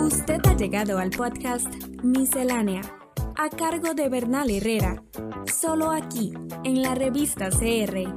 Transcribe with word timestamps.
Usted 0.00 0.40
ha 0.46 0.56
llegado 0.56 0.98
al 0.98 1.10
podcast 1.10 1.66
Miscelánea, 2.02 2.82
a 3.36 3.48
cargo 3.50 3.94
de 3.94 4.08
Bernal 4.08 4.50
Herrera, 4.50 5.02
solo 5.60 5.90
aquí, 5.90 6.32
en 6.64 6.82
la 6.82 6.94
revista 6.94 7.50
CR. 7.50 8.14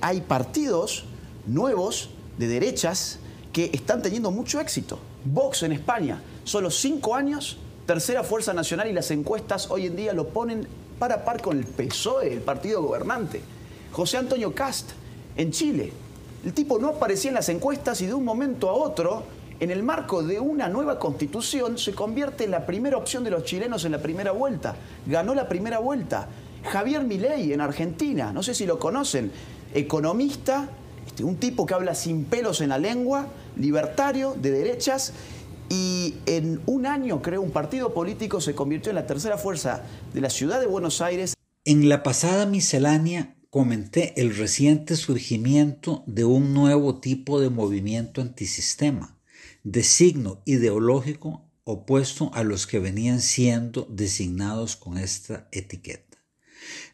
Hay 0.00 0.20
partidos 0.22 1.04
nuevos 1.46 2.10
de 2.38 2.48
derechas 2.48 3.18
que 3.52 3.70
están 3.72 4.02
teniendo 4.02 4.30
mucho 4.30 4.60
éxito. 4.60 4.98
Vox 5.24 5.62
en 5.62 5.72
España, 5.72 6.20
solo 6.44 6.70
cinco 6.70 7.14
años, 7.14 7.58
tercera 7.86 8.24
fuerza 8.24 8.52
nacional 8.52 8.88
y 8.88 8.92
las 8.92 9.10
encuestas 9.10 9.70
hoy 9.70 9.86
en 9.86 9.96
día 9.96 10.12
lo 10.12 10.28
ponen 10.28 10.66
para 10.98 11.24
par 11.24 11.42
con 11.42 11.58
el 11.58 11.64
PSOE, 11.64 12.32
el 12.32 12.40
partido 12.40 12.82
gobernante. 12.82 13.42
José 13.92 14.16
Antonio 14.16 14.54
Cast 14.54 14.90
en 15.36 15.52
Chile. 15.52 16.05
El 16.44 16.52
tipo 16.52 16.78
no 16.78 16.88
aparecía 16.88 17.30
en 17.30 17.34
las 17.34 17.48
encuestas 17.48 18.00
y 18.00 18.06
de 18.06 18.14
un 18.14 18.24
momento 18.24 18.68
a 18.70 18.74
otro, 18.74 19.24
en 19.58 19.70
el 19.70 19.82
marco 19.82 20.22
de 20.22 20.38
una 20.38 20.68
nueva 20.68 20.98
constitución, 20.98 21.78
se 21.78 21.92
convierte 21.92 22.44
en 22.44 22.50
la 22.50 22.66
primera 22.66 22.96
opción 22.96 23.24
de 23.24 23.30
los 23.30 23.44
chilenos 23.44 23.84
en 23.84 23.92
la 23.92 24.02
primera 24.02 24.32
vuelta. 24.32 24.76
Ganó 25.06 25.34
la 25.34 25.48
primera 25.48 25.78
vuelta. 25.78 26.28
Javier 26.64 27.04
Milei 27.04 27.52
en 27.52 27.60
Argentina, 27.60 28.32
no 28.32 28.42
sé 28.42 28.54
si 28.54 28.66
lo 28.66 28.78
conocen, 28.78 29.30
economista, 29.72 30.68
este, 31.06 31.24
un 31.24 31.36
tipo 31.36 31.64
que 31.64 31.74
habla 31.74 31.94
sin 31.94 32.24
pelos 32.24 32.60
en 32.60 32.70
la 32.70 32.78
lengua, 32.78 33.28
libertario, 33.56 34.34
de 34.34 34.50
derechas, 34.50 35.12
y 35.68 36.16
en 36.26 36.60
un 36.66 36.86
año 36.86 37.22
creó 37.22 37.40
un 37.40 37.50
partido 37.50 37.94
político, 37.94 38.40
se 38.40 38.54
convirtió 38.54 38.90
en 38.90 38.96
la 38.96 39.06
tercera 39.06 39.38
fuerza 39.38 39.82
de 40.12 40.20
la 40.20 40.30
ciudad 40.30 40.60
de 40.60 40.66
Buenos 40.66 41.00
Aires. 41.00 41.34
En 41.64 41.88
la 41.88 42.02
pasada 42.02 42.46
miscelánea 42.46 43.35
comenté 43.50 44.20
el 44.20 44.36
reciente 44.36 44.96
surgimiento 44.96 46.04
de 46.06 46.24
un 46.24 46.52
nuevo 46.52 47.00
tipo 47.00 47.40
de 47.40 47.50
movimiento 47.50 48.20
antisistema, 48.20 49.18
de 49.62 49.82
signo 49.82 50.42
ideológico 50.44 51.48
opuesto 51.64 52.30
a 52.34 52.44
los 52.44 52.66
que 52.66 52.78
venían 52.78 53.20
siendo 53.20 53.86
designados 53.90 54.76
con 54.76 54.98
esta 54.98 55.48
etiqueta. 55.52 56.18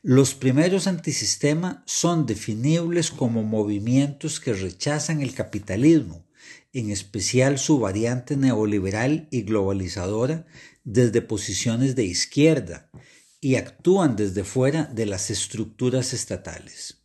Los 0.03 0.35
primeros 0.35 0.87
antisistema 0.87 1.83
son 1.87 2.27
definibles 2.27 3.11
como 3.11 3.43
movimientos 3.43 4.41
que 4.41 4.53
rechazan 4.53 5.21
el 5.21 5.35
capitalismo, 5.35 6.27
en 6.73 6.91
especial 6.91 7.59
su 7.59 7.79
variante 7.79 8.37
neoliberal 8.37 9.29
y 9.31 9.43
globalizadora, 9.43 10.47
desde 10.85 11.23
posiciones 11.23 11.95
de 11.95 12.05
izquierda 12.05 12.91
y 13.43 13.57
actúan 13.57 14.15
desde 14.15 14.45
fuera 14.45 14.85
de 14.85 15.05
las 15.05 15.29
estructuras 15.29 16.15
estatales. 16.15 17.03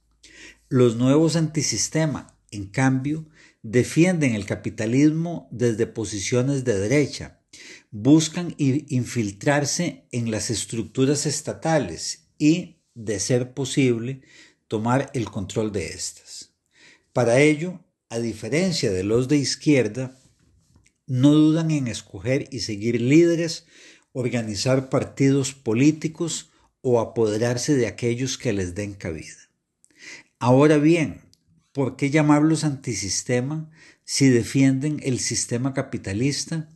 Los 0.69 0.95
nuevos 0.95 1.35
antisistema, 1.35 2.37
en 2.51 2.67
cambio, 2.67 3.27
defienden 3.63 4.35
el 4.35 4.45
capitalismo 4.45 5.49
desde 5.51 5.87
posiciones 5.87 6.63
de 6.63 6.77
derecha, 6.77 7.41
buscan 7.89 8.53
infiltrarse 8.57 10.05
en 10.11 10.29
las 10.29 10.51
estructuras 10.51 11.25
estatales 11.25 12.27
y, 12.37 12.83
de 12.93 13.19
ser 13.19 13.55
posible, 13.55 14.21
tomar 14.67 15.09
el 15.15 15.31
control 15.31 15.71
de 15.71 15.87
estas. 15.87 16.53
Para 17.13 17.39
ello, 17.39 17.83
a 18.09 18.19
diferencia 18.19 18.91
de 18.91 19.03
los 19.03 19.27
de 19.27 19.37
izquierda, 19.37 20.19
no 21.07 21.31
dudan 21.31 21.71
en 21.71 21.87
escoger 21.87 22.47
y 22.51 22.59
seguir 22.59 23.01
líderes, 23.01 23.65
organizar 24.19 24.89
partidos 24.89 25.53
políticos 25.53 26.49
o 26.81 26.99
apoderarse 26.99 27.75
de 27.75 27.85
aquellos 27.85 28.39
que 28.39 28.51
les 28.51 28.73
den 28.73 28.95
cabida. 28.95 29.51
Ahora 30.39 30.77
bien, 30.77 31.21
¿por 31.71 31.97
qué 31.97 32.09
llamarlos 32.09 32.63
antisistema 32.63 33.69
si 34.05 34.27
defienden 34.29 34.99
el 35.03 35.19
sistema 35.19 35.75
capitalista? 35.75 36.67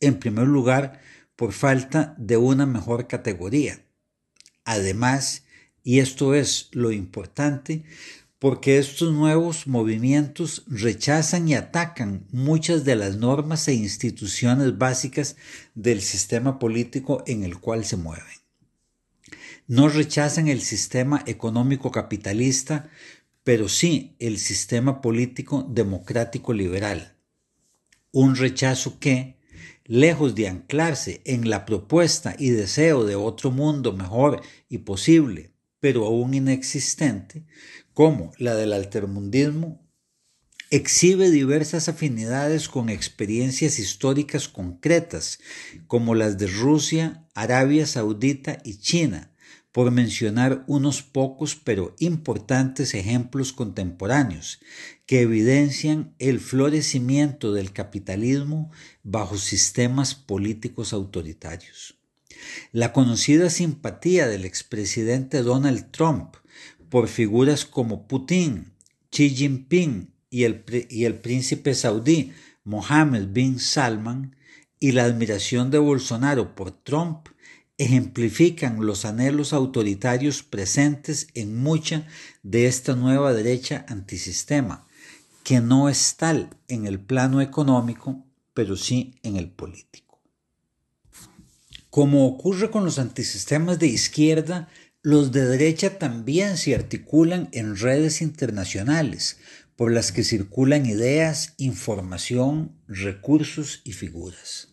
En 0.00 0.18
primer 0.18 0.46
lugar, 0.46 1.02
por 1.36 1.52
falta 1.52 2.14
de 2.16 2.38
una 2.38 2.64
mejor 2.64 3.06
categoría. 3.06 3.84
Además, 4.64 5.42
y 5.84 5.98
esto 5.98 6.34
es 6.34 6.70
lo 6.72 6.90
importante, 6.90 7.84
porque 8.38 8.78
estos 8.78 9.12
nuevos 9.12 9.66
movimientos 9.66 10.64
rechazan 10.66 11.48
y 11.48 11.54
atacan 11.54 12.26
muchas 12.32 12.84
de 12.84 12.96
las 12.96 13.16
normas 13.16 13.66
e 13.68 13.74
instituciones 13.74 14.76
básicas 14.76 15.36
del 15.74 16.02
sistema 16.02 16.58
político 16.58 17.22
en 17.26 17.44
el 17.44 17.58
cual 17.58 17.84
se 17.84 17.96
mueven. 17.96 18.24
No 19.66 19.88
rechazan 19.88 20.48
el 20.48 20.60
sistema 20.60 21.22
económico 21.26 21.90
capitalista, 21.90 22.88
pero 23.42 23.68
sí 23.68 24.14
el 24.18 24.38
sistema 24.38 25.00
político 25.00 25.66
democrático 25.68 26.52
liberal. 26.52 27.16
Un 28.12 28.36
rechazo 28.36 28.98
que, 28.98 29.36
lejos 29.84 30.34
de 30.34 30.48
anclarse 30.48 31.22
en 31.24 31.48
la 31.48 31.64
propuesta 31.64 32.36
y 32.38 32.50
deseo 32.50 33.04
de 33.04 33.14
otro 33.14 33.50
mundo 33.50 33.92
mejor 33.92 34.42
y 34.68 34.78
posible, 34.78 35.52
pero 35.80 36.06
aún 36.06 36.34
inexistente, 36.34 37.44
como 37.96 38.32
la 38.36 38.54
del 38.54 38.74
altermundismo, 38.74 39.82
exhibe 40.68 41.30
diversas 41.30 41.88
afinidades 41.88 42.68
con 42.68 42.90
experiencias 42.90 43.78
históricas 43.78 44.48
concretas, 44.48 45.38
como 45.86 46.14
las 46.14 46.36
de 46.36 46.46
Rusia, 46.46 47.26
Arabia 47.34 47.86
Saudita 47.86 48.58
y 48.64 48.80
China, 48.80 49.32
por 49.72 49.90
mencionar 49.92 50.62
unos 50.66 51.00
pocos 51.00 51.56
pero 51.56 51.96
importantes 51.98 52.92
ejemplos 52.92 53.54
contemporáneos 53.54 54.60
que 55.06 55.22
evidencian 55.22 56.14
el 56.18 56.38
florecimiento 56.38 57.54
del 57.54 57.72
capitalismo 57.72 58.70
bajo 59.04 59.38
sistemas 59.38 60.14
políticos 60.14 60.92
autoritarios. 60.92 61.96
La 62.72 62.92
conocida 62.92 63.48
simpatía 63.48 64.28
del 64.28 64.44
expresidente 64.44 65.40
Donald 65.40 65.90
Trump 65.92 66.36
por 66.88 67.08
figuras 67.08 67.64
como 67.64 68.06
Putin, 68.06 68.72
Xi 69.10 69.30
Jinping 69.30 70.12
y 70.30 70.44
el, 70.44 70.64
y 70.90 71.04
el 71.04 71.14
príncipe 71.14 71.74
saudí 71.74 72.32
Mohammed 72.64 73.28
bin 73.28 73.58
Salman 73.58 74.36
y 74.80 74.92
la 74.92 75.04
admiración 75.04 75.70
de 75.70 75.78
Bolsonaro 75.78 76.54
por 76.54 76.70
Trump 76.70 77.28
ejemplifican 77.78 78.84
los 78.84 79.04
anhelos 79.04 79.52
autoritarios 79.52 80.42
presentes 80.42 81.28
en 81.34 81.56
mucha 81.56 82.06
de 82.42 82.66
esta 82.66 82.94
nueva 82.94 83.32
derecha 83.32 83.84
antisistema, 83.88 84.86
que 85.44 85.60
no 85.60 85.88
es 85.88 86.16
tal 86.16 86.50
en 86.68 86.86
el 86.86 86.98
plano 86.98 87.40
económico, 87.40 88.24
pero 88.54 88.76
sí 88.76 89.14
en 89.22 89.36
el 89.36 89.50
político. 89.50 90.20
Como 91.90 92.26
ocurre 92.26 92.70
con 92.70 92.84
los 92.84 92.98
antisistemas 92.98 93.78
de 93.78 93.86
izquierda, 93.86 94.68
los 95.06 95.30
de 95.30 95.46
derecha 95.46 96.00
también 96.00 96.56
se 96.56 96.74
articulan 96.74 97.48
en 97.52 97.76
redes 97.76 98.20
internacionales 98.20 99.36
por 99.76 99.92
las 99.92 100.10
que 100.10 100.24
circulan 100.24 100.84
ideas, 100.84 101.54
información, 101.58 102.72
recursos 102.88 103.82
y 103.84 103.92
figuras. 103.92 104.70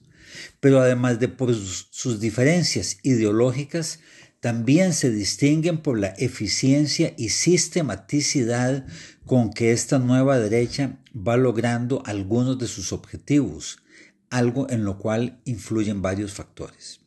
Pero 0.60 0.82
además 0.82 1.20
de 1.20 1.28
por 1.28 1.54
sus 1.54 2.20
diferencias 2.20 2.98
ideológicas, 3.04 4.00
también 4.40 4.94
se 4.94 5.12
distinguen 5.12 5.84
por 5.84 6.00
la 6.00 6.16
eficiencia 6.18 7.14
y 7.16 7.30
sistematicidad 7.30 8.88
con 9.28 9.54
que 9.54 9.72
esta 9.72 10.00
nueva 10.00 10.40
derecha 10.40 10.98
va 11.16 11.38
logrando 11.38 12.02
algunos 12.08 12.58
de 12.58 12.68
sus 12.68 12.92
objetivos, 12.92 13.84
algo 14.32 14.68
en 14.72 14.84
lo 14.84 14.98
cual 14.98 15.40
influyen 15.46 16.02
varios 16.02 16.34
factores. 16.34 17.03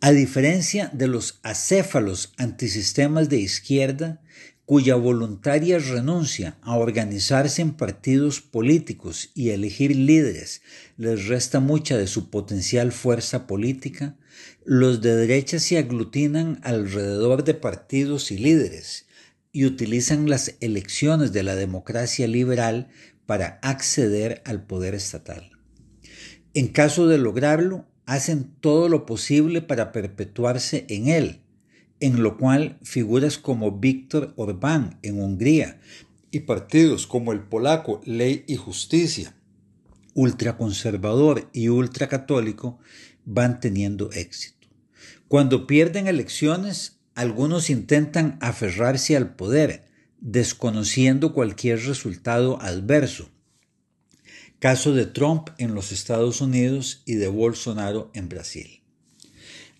A 0.00 0.12
diferencia 0.12 0.90
de 0.92 1.08
los 1.08 1.40
acéfalos 1.42 2.32
antisistemas 2.36 3.28
de 3.28 3.38
izquierda, 3.38 4.22
cuya 4.68 4.96
voluntaria 4.96 5.78
renuncia 5.78 6.58
a 6.60 6.76
organizarse 6.76 7.62
en 7.62 7.72
partidos 7.72 8.42
políticos 8.42 9.30
y 9.34 9.48
elegir 9.48 9.96
líderes 9.96 10.60
les 10.98 11.26
resta 11.26 11.58
mucha 11.58 11.96
de 11.96 12.06
su 12.06 12.28
potencial 12.28 12.92
fuerza 12.92 13.46
política, 13.46 14.18
los 14.66 15.00
de 15.00 15.16
derecha 15.16 15.58
se 15.58 15.78
aglutinan 15.78 16.60
alrededor 16.62 17.44
de 17.44 17.54
partidos 17.54 18.30
y 18.30 18.36
líderes 18.36 19.06
y 19.52 19.64
utilizan 19.64 20.28
las 20.28 20.54
elecciones 20.60 21.32
de 21.32 21.44
la 21.44 21.56
democracia 21.56 22.28
liberal 22.28 22.88
para 23.24 23.58
acceder 23.62 24.42
al 24.44 24.66
poder 24.66 24.94
estatal. 24.94 25.50
En 26.52 26.68
caso 26.68 27.08
de 27.08 27.16
lograrlo, 27.16 27.87
hacen 28.08 28.54
todo 28.62 28.88
lo 28.88 29.04
posible 29.04 29.60
para 29.60 29.92
perpetuarse 29.92 30.86
en 30.88 31.08
él, 31.08 31.42
en 32.00 32.22
lo 32.22 32.38
cual 32.38 32.78
figuras 32.82 33.36
como 33.36 33.80
Víctor 33.80 34.32
Orbán 34.36 34.98
en 35.02 35.20
Hungría 35.20 35.78
y 36.30 36.40
partidos 36.40 37.06
como 37.06 37.34
el 37.34 37.40
polaco 37.40 38.00
Ley 38.06 38.44
y 38.48 38.56
Justicia, 38.56 39.36
ultraconservador 40.14 41.50
y 41.52 41.68
ultracatólico, 41.68 42.78
van 43.26 43.60
teniendo 43.60 44.10
éxito. 44.12 44.68
Cuando 45.28 45.66
pierden 45.66 46.06
elecciones, 46.06 47.00
algunos 47.14 47.68
intentan 47.68 48.38
aferrarse 48.40 49.18
al 49.18 49.36
poder, 49.36 49.84
desconociendo 50.18 51.34
cualquier 51.34 51.84
resultado 51.84 52.58
adverso. 52.62 53.28
Caso 54.58 54.92
de 54.92 55.06
Trump 55.06 55.50
en 55.58 55.74
los 55.74 55.92
Estados 55.92 56.40
Unidos 56.40 57.02
y 57.06 57.14
de 57.14 57.28
Bolsonaro 57.28 58.10
en 58.12 58.28
Brasil. 58.28 58.82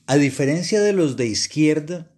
A 0.06 0.16
diferencia 0.16 0.80
de 0.80 0.92
los 0.92 1.16
de 1.16 1.26
izquierda, 1.26 2.10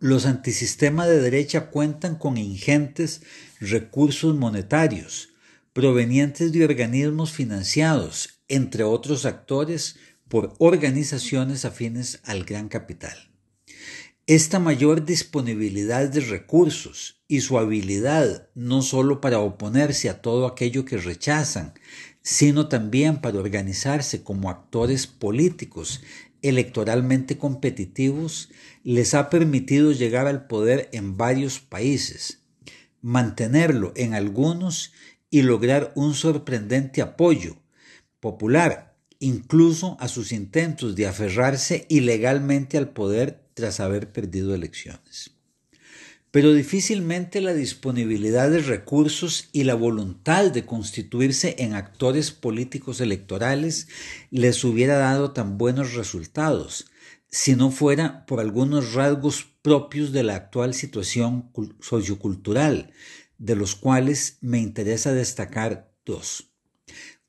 los 0.00 0.26
antisistemas 0.26 1.06
de 1.06 1.20
derecha 1.20 1.70
cuentan 1.70 2.16
con 2.16 2.36
ingentes 2.36 3.22
recursos 3.60 4.34
monetarios 4.34 5.30
provenientes 5.72 6.50
de 6.50 6.64
organismos 6.64 7.30
financiados, 7.30 8.40
entre 8.48 8.82
otros 8.82 9.24
actores, 9.24 9.96
por 10.26 10.54
organizaciones 10.58 11.64
afines 11.64 12.20
al 12.24 12.44
gran 12.44 12.68
capital. 12.68 13.27
Esta 14.28 14.58
mayor 14.58 15.06
disponibilidad 15.06 16.06
de 16.06 16.20
recursos 16.20 17.22
y 17.28 17.40
su 17.40 17.58
habilidad 17.58 18.50
no 18.54 18.82
solo 18.82 19.22
para 19.22 19.38
oponerse 19.38 20.10
a 20.10 20.20
todo 20.20 20.46
aquello 20.46 20.84
que 20.84 20.98
rechazan, 20.98 21.72
sino 22.20 22.68
también 22.68 23.22
para 23.22 23.38
organizarse 23.38 24.22
como 24.22 24.50
actores 24.50 25.06
políticos 25.06 26.02
electoralmente 26.42 27.38
competitivos, 27.38 28.50
les 28.84 29.14
ha 29.14 29.30
permitido 29.30 29.92
llegar 29.92 30.26
al 30.26 30.46
poder 30.46 30.90
en 30.92 31.16
varios 31.16 31.58
países, 31.58 32.42
mantenerlo 33.00 33.94
en 33.96 34.12
algunos 34.12 34.92
y 35.30 35.40
lograr 35.40 35.90
un 35.94 36.12
sorprendente 36.12 37.00
apoyo 37.00 37.56
popular, 38.20 38.94
incluso 39.20 39.96
a 39.98 40.06
sus 40.06 40.32
intentos 40.32 40.96
de 40.96 41.06
aferrarse 41.06 41.86
ilegalmente 41.88 42.76
al 42.76 42.90
poder 42.90 43.47
tras 43.58 43.80
haber 43.80 44.12
perdido 44.12 44.54
elecciones. 44.54 45.32
Pero 46.30 46.52
difícilmente 46.52 47.40
la 47.40 47.54
disponibilidad 47.54 48.48
de 48.48 48.60
recursos 48.60 49.48
y 49.50 49.64
la 49.64 49.74
voluntad 49.74 50.52
de 50.52 50.64
constituirse 50.64 51.56
en 51.58 51.74
actores 51.74 52.30
políticos 52.30 53.00
electorales 53.00 53.88
les 54.30 54.62
hubiera 54.62 54.96
dado 54.96 55.32
tan 55.32 55.58
buenos 55.58 55.94
resultados, 55.94 56.86
si 57.30 57.56
no 57.56 57.72
fuera 57.72 58.26
por 58.26 58.38
algunos 58.38 58.92
rasgos 58.94 59.48
propios 59.62 60.12
de 60.12 60.22
la 60.22 60.36
actual 60.36 60.72
situación 60.72 61.50
sociocultural, 61.80 62.92
de 63.38 63.56
los 63.56 63.74
cuales 63.74 64.38
me 64.40 64.60
interesa 64.60 65.12
destacar 65.12 65.90
dos. 66.06 66.52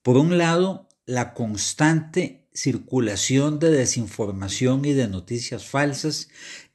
Por 0.04 0.18
un 0.18 0.38
lado, 0.38 0.88
la 1.08 1.34
constante 1.34 2.48
circulación 2.60 3.60
de 3.60 3.72
desinformación 3.72 4.84
y 4.84 4.94
de 4.94 5.08
noticias 5.08 5.66
falsas 5.66 6.28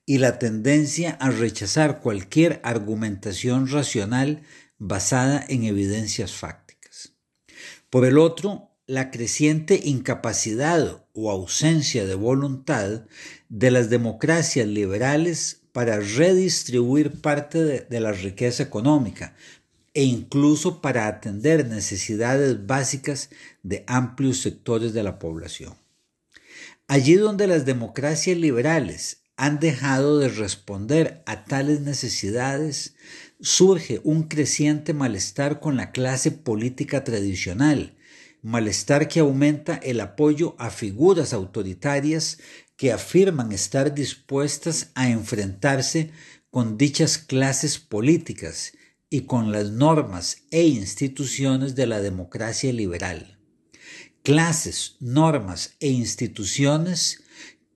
y 0.06 0.19
la 0.19 0.38
tendencia 0.38 1.12
a 1.20 1.31
rechazar 1.31 2.00
cualquier 2.00 2.60
argumentación 2.62 3.69
racional 3.69 4.42
basada 4.78 5.44
en 5.48 5.64
evidencias 5.64 6.32
fácticas. 6.32 7.12
Por 7.90 8.06
el 8.06 8.19
otro, 8.19 8.70
la 8.86 9.10
creciente 9.10 9.81
incapacidad 9.84 11.06
o 11.12 11.31
ausencia 11.31 12.06
de 12.06 12.14
voluntad 12.14 13.06
de 13.48 13.70
las 13.70 13.90
democracias 13.90 14.66
liberales 14.66 15.62
para 15.72 16.00
redistribuir 16.00 17.20
parte 17.20 17.62
de, 17.62 18.00
la 18.00 18.12
riqueza 18.12 18.62
económica 18.62 19.34
e 19.94 20.02
incluso 20.02 20.82
para 20.82 21.06
atender 21.06 21.67
necesidades 21.69 22.67
básicas 22.67 23.31
de 23.62 23.85
amplios 23.87 24.43
sectores 24.43 24.93
de 24.93 25.05
la 25.05 25.20
población. 25.20 25.75
Allí 26.88 27.14
donde 27.14 27.46
las 27.46 27.64
democracias 27.64 28.37
liberales 28.37 29.23
han 29.37 29.58
dejado 29.58 30.19
de 30.19 30.29
responder 30.29 31.23
a 31.26 31.44
tales 31.44 31.81
necesidades, 31.81 32.94
surge 33.41 34.00
un 34.05 34.25
creciente 34.25 34.93
malestar 34.93 35.61
con 35.61 35.76
la 35.76 35.93
clase 35.93 36.31
política 36.31 37.05
tradicional, 37.05 37.97
malestar 38.43 39.08
que 39.08 39.20
aumenta 39.20 39.76
el 39.76 40.00
apoyo 40.00 40.55
a 40.58 40.70
figuras 40.70 41.32
autoritarias 41.32 42.38
que 42.76 42.93
afirman 42.93 43.52
estar 43.52 43.94
dispuestas 43.94 44.90
a 44.94 45.08
enfrentarse 45.08 46.11
con 46.50 46.76
dichas 46.76 47.19
clases 47.19 47.79
políticas 47.79 48.73
y 49.14 49.26
con 49.26 49.52
las 49.52 49.70
normas 49.70 50.38
e 50.50 50.64
instituciones 50.64 51.76
de 51.76 51.87
la 51.87 52.00
democracia 52.00 52.72
liberal. 52.72 53.38
Clases, 54.25 54.96
normas 54.99 55.76
e 55.78 55.90
instituciones 55.90 57.22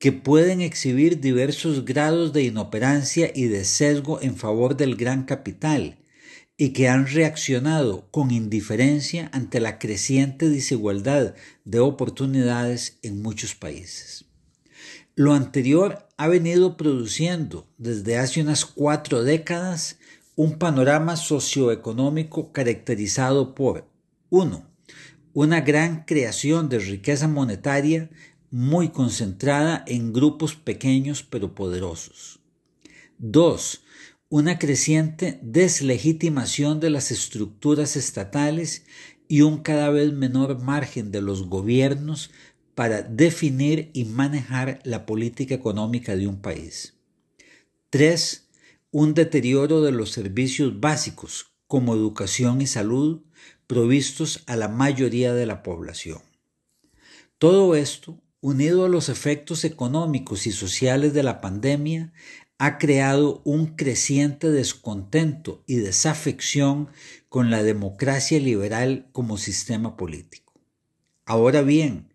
que 0.00 0.10
pueden 0.10 0.60
exhibir 0.60 1.20
diversos 1.20 1.84
grados 1.84 2.32
de 2.32 2.42
inoperancia 2.42 3.30
y 3.32 3.44
de 3.44 3.64
sesgo 3.64 4.20
en 4.20 4.36
favor 4.36 4.76
del 4.76 4.96
gran 4.96 5.26
capital, 5.26 6.00
y 6.56 6.70
que 6.70 6.88
han 6.88 7.06
reaccionado 7.06 8.10
con 8.10 8.32
indiferencia 8.32 9.30
ante 9.32 9.60
la 9.60 9.78
creciente 9.78 10.48
desigualdad 10.48 11.36
de 11.64 11.78
oportunidades 11.78 12.98
en 13.02 13.22
muchos 13.22 13.54
países. 13.54 14.24
Lo 15.14 15.34
anterior 15.34 16.08
ha 16.16 16.26
venido 16.26 16.76
produciendo 16.76 17.72
desde 17.78 18.18
hace 18.18 18.40
unas 18.40 18.64
cuatro 18.64 19.22
décadas 19.22 19.97
un 20.38 20.56
panorama 20.56 21.16
socioeconómico 21.16 22.52
caracterizado 22.52 23.56
por 23.56 23.90
1. 24.30 24.64
Una 25.32 25.62
gran 25.62 26.04
creación 26.04 26.68
de 26.68 26.78
riqueza 26.78 27.26
monetaria 27.26 28.08
muy 28.48 28.90
concentrada 28.90 29.82
en 29.88 30.12
grupos 30.12 30.54
pequeños 30.54 31.24
pero 31.24 31.56
poderosos. 31.56 32.38
2 33.18 33.82
una 34.30 34.60
creciente 34.60 35.40
deslegitimación 35.42 36.78
de 36.78 36.90
las 36.90 37.10
estructuras 37.10 37.96
estatales 37.96 38.84
y 39.26 39.40
un 39.40 39.58
cada 39.62 39.90
vez 39.90 40.12
menor 40.12 40.62
margen 40.62 41.10
de 41.10 41.20
los 41.20 41.48
gobiernos 41.48 42.30
para 42.76 43.02
definir 43.02 43.90
y 43.92 44.04
manejar 44.04 44.78
la 44.84 45.04
política 45.04 45.54
económica 45.54 46.14
de 46.14 46.28
un 46.28 46.40
país. 46.40 46.94
3. 47.90 48.47
Un 48.90 49.12
deterioro 49.12 49.82
de 49.82 49.92
los 49.92 50.12
servicios 50.12 50.80
básicos 50.80 51.52
como 51.66 51.94
educación 51.94 52.62
y 52.62 52.66
salud 52.66 53.20
provistos 53.66 54.42
a 54.46 54.56
la 54.56 54.68
mayoría 54.68 55.34
de 55.34 55.44
la 55.44 55.62
población. 55.62 56.22
Todo 57.36 57.76
esto, 57.76 58.18
unido 58.40 58.86
a 58.86 58.88
los 58.88 59.10
efectos 59.10 59.64
económicos 59.64 60.46
y 60.46 60.52
sociales 60.52 61.12
de 61.12 61.22
la 61.22 61.42
pandemia, 61.42 62.14
ha 62.56 62.78
creado 62.78 63.42
un 63.44 63.76
creciente 63.76 64.50
descontento 64.50 65.62
y 65.66 65.76
desafección 65.76 66.88
con 67.28 67.50
la 67.50 67.62
democracia 67.62 68.40
liberal 68.40 69.10
como 69.12 69.36
sistema 69.36 69.98
político. 69.98 70.54
Ahora 71.26 71.60
bien, 71.60 72.14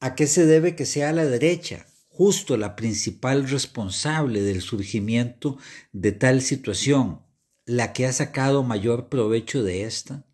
¿a 0.00 0.14
qué 0.14 0.26
se 0.26 0.44
debe 0.44 0.76
que 0.76 0.84
sea 0.84 1.12
la 1.12 1.24
derecha 1.24 1.86
justo 2.20 2.58
la 2.58 2.76
principal 2.76 3.48
responsable 3.48 4.42
del 4.42 4.60
surgimiento 4.60 5.56
de 5.92 6.12
tal 6.12 6.42
situación, 6.42 7.22
la 7.64 7.94
que 7.94 8.04
ha 8.04 8.12
sacado 8.12 8.62
mayor 8.62 9.08
provecho 9.08 9.64
de 9.64 9.84
esta? 9.84 10.26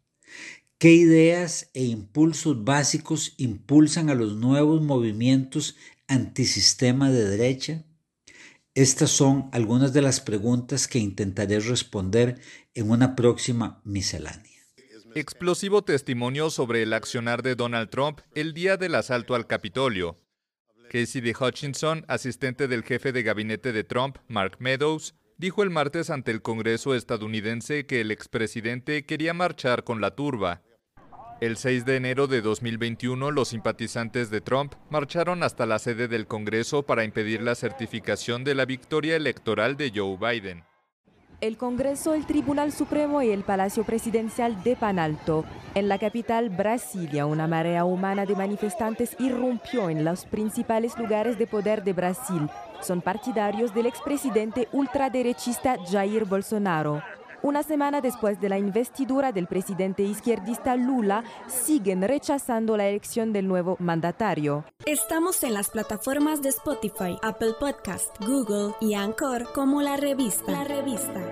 ¿Qué 0.79 0.95
ideas 0.95 1.71
e 1.75 1.85
impulsos 1.85 2.65
básicos 2.65 3.35
impulsan 3.37 4.11
a 4.11 4.17
los 4.17 4.35
nuevos 4.35 4.83
movimientos 4.83 5.77
antisistema 6.09 7.13
de 7.13 7.25
derecha? 7.25 7.85
Estas 8.75 9.13
son 9.13 9.49
algunas 9.53 9.93
de 9.93 10.03
las 10.03 10.21
preguntas 10.21 10.89
que 10.89 10.99
intentaré 10.99 11.61
responder 11.61 12.41
en 12.75 12.91
una 12.91 13.15
próxima 13.15 13.81
miscelánea. 13.85 14.61
Explosivo 15.15 15.83
testimonio 15.83 16.51
sobre 16.51 16.83
el 16.83 16.93
accionar 16.93 17.45
de 17.45 17.55
Donald 17.55 17.91
Trump 17.91 18.23
el 18.35 18.55
día 18.55 18.77
del 18.77 18.97
asalto 18.97 19.37
al 19.37 19.47
Capitolio. 19.47 20.26
Casey 20.91 21.21
D. 21.21 21.35
Hutchinson, 21.39 22.05
asistente 22.09 22.69
del 22.69 22.83
jefe 22.83 23.13
de 23.13 23.23
gabinete 23.23 23.73
de 23.73 23.85
Trump, 23.85 24.19
Mark 24.29 24.57
Meadows, 24.59 25.15
dijo 25.37 25.63
el 25.63 25.71
martes 25.71 26.11
ante 26.11 26.31
el 26.31 26.43
Congreso 26.43 26.95
estadounidense 26.95 27.87
que 27.87 28.01
el 28.01 28.11
expresidente 28.11 29.05
quería 29.05 29.35
marchar 29.35 29.85
con 29.85 30.01
la 30.01 30.15
turba 30.15 30.63
el 31.39 31.59
6 31.59 31.85
de 31.85 31.97
enero 31.97 32.29
de 32.29 32.41
2021, 32.41 33.31
los 33.31 33.49
simpatizantes 33.49 34.31
de 34.31 34.41
Trump 34.41 34.73
marcharon 34.89 35.43
hasta 35.43 35.67
la 35.67 35.79
sede 35.79 36.09
del 36.09 36.27
Congreso 36.27 36.85
para 36.85 37.05
impedir 37.05 37.43
la 37.43 37.55
certificación 37.55 38.43
de 38.43 38.55
la 38.55 38.65
victoria 38.65 39.17
electoral 39.17 39.77
de 39.77 39.93
Joe 39.95 40.17
Biden. 40.17 40.65
El 41.43 41.59
Congreso, 41.59 42.15
el 42.15 42.25
Tribunal 42.25 42.73
Supremo 42.73 43.21
y 43.21 43.31
el 43.31 43.43
Palacio 43.43 43.85
Presidencial 43.85 44.63
de 44.63 44.75
Panalto. 44.75 45.45
En 45.75 45.87
la 45.87 45.99
capital 45.99 46.49
Brasilia, 46.49 47.27
una 47.27 47.47
marea 47.47 47.85
humana 47.85 48.25
de 48.25 48.35
manifestantes 48.35 49.15
irrumpió 49.19 49.91
en 49.91 50.03
los 50.03 50.25
principales 50.25 50.97
lugares 50.97 51.39
de 51.39 51.47
poder 51.47 51.85
de 51.85 51.93
Brasil. 51.93 52.49
Son 52.81 53.03
partidarios 53.03 53.75
del 53.75 53.85
expresidente 53.85 54.67
ultraderechista 54.73 55.77
Jair 55.91 56.25
Bolsonaro. 56.25 57.03
Una 57.47 57.63
semana 57.63 58.01
después 58.01 58.41
de 58.41 58.49
la 58.49 58.59
investidura 58.59 59.31
del 59.31 59.47
presidente 59.47 60.03
izquierdista 60.03 60.75
Lula, 60.75 61.23
siguen 61.47 62.03
rechazando 62.03 62.77
la 62.77 62.89
elección 62.89 63.33
del 63.33 63.47
nuevo 63.47 63.77
mandatario. 63.79 64.65
Estamos 64.85 65.45
en 65.45 65.55
las 65.55 65.71
plataformas 65.71 66.43
de 66.43 66.49
Spotify, 66.49 67.17
Apple 67.23 67.53
Podcast, 67.61 68.11
Google 68.19 68.75
y 68.81 68.95
Anchor 68.95 69.53
como 69.53 69.81
la 69.81 69.97
revista. 69.97 70.51
La 70.51 70.65
revista. 70.65 71.23